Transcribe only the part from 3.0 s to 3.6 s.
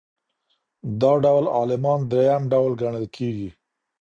کیږي.